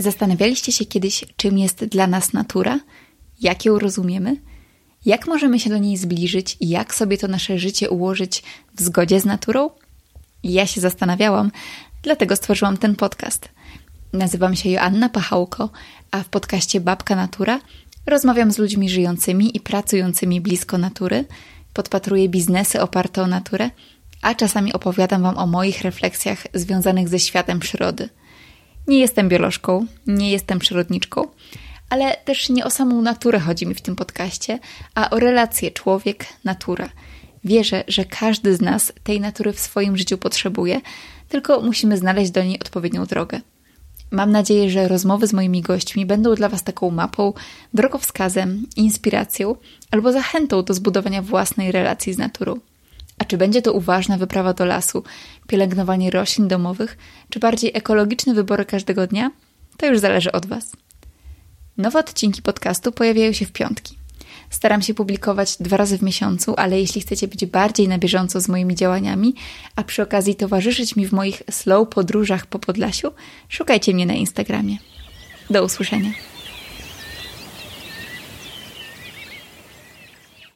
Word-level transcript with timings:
Zastanawialiście 0.00 0.72
się 0.72 0.84
kiedyś, 0.84 1.24
czym 1.36 1.58
jest 1.58 1.84
dla 1.84 2.06
nas 2.06 2.32
natura? 2.32 2.80
Jak 3.40 3.64
ją 3.64 3.78
rozumiemy? 3.78 4.36
Jak 5.04 5.26
możemy 5.26 5.60
się 5.60 5.70
do 5.70 5.78
niej 5.78 5.96
zbliżyć 5.96 6.56
i 6.60 6.68
jak 6.68 6.94
sobie 6.94 7.18
to 7.18 7.28
nasze 7.28 7.58
życie 7.58 7.90
ułożyć 7.90 8.42
w 8.74 8.82
zgodzie 8.82 9.20
z 9.20 9.24
naturą? 9.24 9.70
Ja 10.42 10.66
się 10.66 10.80
zastanawiałam, 10.80 11.50
dlatego 12.02 12.36
stworzyłam 12.36 12.76
ten 12.76 12.96
podcast. 12.96 13.48
Nazywam 14.12 14.56
się 14.56 14.70
Joanna 14.70 15.08
Pachałko, 15.08 15.70
a 16.10 16.22
w 16.22 16.28
podcaście 16.28 16.80
Babka 16.80 17.16
Natura 17.16 17.60
rozmawiam 18.06 18.52
z 18.52 18.58
ludźmi 18.58 18.90
żyjącymi 18.90 19.56
i 19.56 19.60
pracującymi 19.60 20.40
blisko 20.40 20.78
natury, 20.78 21.24
podpatruję 21.72 22.28
biznesy 22.28 22.82
oparte 22.82 23.22
o 23.22 23.26
naturę, 23.26 23.70
a 24.22 24.34
czasami 24.34 24.72
opowiadam 24.72 25.22
Wam 25.22 25.38
o 25.38 25.46
moich 25.46 25.82
refleksjach 25.82 26.46
związanych 26.54 27.08
ze 27.08 27.18
światem 27.18 27.60
przyrody– 27.60 28.08
nie 28.90 29.00
jestem 29.00 29.28
biolożką, 29.28 29.86
nie 30.06 30.30
jestem 30.30 30.58
przyrodniczką, 30.58 31.28
ale 31.90 32.16
też 32.24 32.48
nie 32.48 32.64
o 32.64 32.70
samą 32.70 33.02
naturę 33.02 33.40
chodzi 33.40 33.66
mi 33.66 33.74
w 33.74 33.80
tym 33.80 33.96
podcaście, 33.96 34.58
a 34.94 35.10
o 35.10 35.18
relację 35.18 35.70
człowiek-natura. 35.70 36.88
Wierzę, 37.44 37.84
że 37.88 38.04
każdy 38.04 38.54
z 38.54 38.60
nas 38.60 38.92
tej 39.02 39.20
natury 39.20 39.52
w 39.52 39.60
swoim 39.60 39.96
życiu 39.96 40.18
potrzebuje, 40.18 40.80
tylko 41.28 41.60
musimy 41.60 41.96
znaleźć 41.96 42.30
do 42.30 42.44
niej 42.44 42.60
odpowiednią 42.60 43.04
drogę. 43.04 43.40
Mam 44.10 44.30
nadzieję, 44.30 44.70
że 44.70 44.88
rozmowy 44.88 45.26
z 45.26 45.32
moimi 45.32 45.62
gośćmi 45.62 46.06
będą 46.06 46.34
dla 46.34 46.48
Was 46.48 46.64
taką 46.64 46.90
mapą, 46.90 47.32
drogowskazem, 47.74 48.66
inspiracją 48.76 49.56
albo 49.90 50.12
zachętą 50.12 50.62
do 50.62 50.74
zbudowania 50.74 51.22
własnej 51.22 51.72
relacji 51.72 52.12
z 52.12 52.18
naturą. 52.18 52.60
A 53.20 53.24
czy 53.24 53.38
będzie 53.38 53.62
to 53.62 53.72
uważna 53.72 54.18
wyprawa 54.18 54.54
do 54.54 54.64
lasu, 54.64 55.04
pielęgnowanie 55.48 56.10
roślin 56.10 56.48
domowych, 56.48 56.98
czy 57.30 57.40
bardziej 57.40 57.70
ekologiczne 57.74 58.34
wybory 58.34 58.64
każdego 58.64 59.06
dnia? 59.06 59.30
To 59.76 59.86
już 59.86 59.98
zależy 59.98 60.32
od 60.32 60.46
Was. 60.46 60.72
Nowe 61.76 61.98
odcinki 61.98 62.42
podcastu 62.42 62.92
pojawiają 62.92 63.32
się 63.32 63.46
w 63.46 63.52
piątki. 63.52 63.98
Staram 64.50 64.82
się 64.82 64.94
publikować 64.94 65.56
dwa 65.60 65.76
razy 65.76 65.98
w 65.98 66.02
miesiącu, 66.02 66.54
ale 66.56 66.80
jeśli 66.80 67.00
chcecie 67.00 67.28
być 67.28 67.46
bardziej 67.46 67.88
na 67.88 67.98
bieżąco 67.98 68.40
z 68.40 68.48
moimi 68.48 68.74
działaniami, 68.74 69.34
a 69.76 69.82
przy 69.82 70.02
okazji 70.02 70.34
towarzyszyć 70.34 70.96
mi 70.96 71.06
w 71.06 71.12
moich 71.12 71.42
slow 71.50 71.88
podróżach 71.88 72.46
po 72.46 72.58
Podlasiu, 72.58 73.12
szukajcie 73.48 73.94
mnie 73.94 74.06
na 74.06 74.14
Instagramie. 74.14 74.76
Do 75.50 75.64
usłyszenia. 75.64 76.29